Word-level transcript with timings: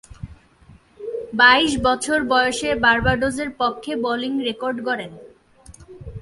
বাইশ 1.33 1.71
বছর 1.87 2.19
বয়সে 2.31 2.69
বার্বাডোসের 2.83 3.49
পক্ষে 3.61 3.93
বোলিং 4.03 4.33
রেকর্ড 4.47 4.77
গড়েন। 4.87 5.11